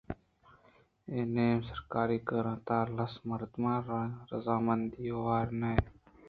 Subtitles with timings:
[1.11, 3.79] ا ے نیم سرکاری کار ءِ تہا لس مردماں
[4.31, 5.85] رضامندی ہوار نہ بیت